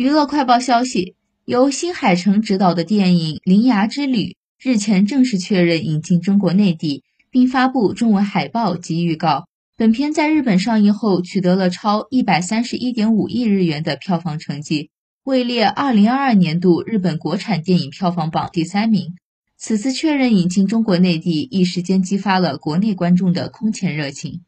[0.00, 1.14] 娱乐快报消息
[1.44, 9.44] 由新海诚执导的电影铃芽之旅日前正式确认引进中国内地并发布中文海报及预告。
[9.76, 14.88] 本片在日本上映后取得了超一百三十一点五亿日元的票房成绩
[15.22, 19.16] 位列二零二二年度日本国产电影票房榜第三名。
[19.58, 24.40] 此次确认引进中国内地一时间激发了国内观众的空前热情。